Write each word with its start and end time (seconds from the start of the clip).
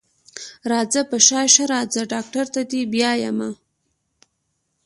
راځه 0.71 1.01
په 1.09 1.17
شا 1.27 1.41
شه 1.53 1.63
راځه 1.73 2.01
ډاکټر 2.13 2.45
ته 2.53 2.61
دې 2.71 2.81
بيايمه. 2.93 3.49